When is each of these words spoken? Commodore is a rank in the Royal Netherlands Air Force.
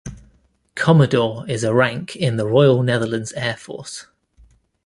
Commodore 0.73 1.47
is 1.47 1.63
a 1.63 1.75
rank 1.75 2.15
in 2.15 2.35
the 2.35 2.47
Royal 2.47 2.81
Netherlands 2.81 3.33
Air 3.33 3.55
Force. 3.55 4.07